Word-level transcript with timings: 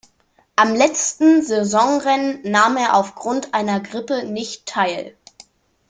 Am 0.55 0.73
letzten 0.73 1.43
Saisonrennen 1.43 2.41
nahm 2.49 2.75
er 2.75 2.95
aufgrund 2.95 3.53
einer 3.53 3.79
Grippe 3.81 4.23
nicht 4.25 4.65
teil. 4.65 5.15